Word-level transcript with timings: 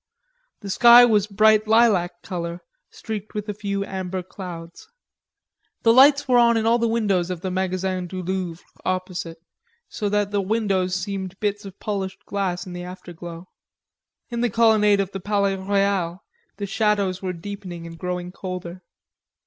The 0.61 0.71
sky 0.71 1.05
was 1.05 1.27
bright 1.27 1.67
lilac 1.67 2.23
color, 2.23 2.61
streaked 2.89 3.35
with 3.35 3.47
a 3.47 3.53
few 3.53 3.85
amber 3.85 4.23
clouds. 4.23 4.87
The 5.83 5.93
lights 5.93 6.27
were 6.27 6.39
on 6.39 6.57
in 6.57 6.65
all 6.65 6.79
the 6.79 6.87
windows 6.87 7.29
of 7.29 7.41
the 7.41 7.51
Magazin 7.51 8.07
du 8.07 8.23
Louvre 8.23 8.65
opposite, 8.83 9.37
so 9.89 10.09
that 10.09 10.31
the 10.31 10.41
windows 10.41 10.95
seemed 10.95 11.39
bits 11.39 11.65
of 11.65 11.79
polished 11.79 12.25
glass 12.25 12.65
in 12.65 12.73
the 12.73 12.81
afterglow. 12.83 13.47
In 14.31 14.41
the 14.41 14.49
colonnade 14.49 14.99
of 14.99 15.11
the 15.11 15.19
Palais 15.19 15.55
Royal 15.57 16.23
the 16.57 16.65
shadows 16.65 17.21
were 17.21 17.31
deepening 17.31 17.85
and 17.85 17.95
growing 17.99 18.31
colder. 18.31 18.81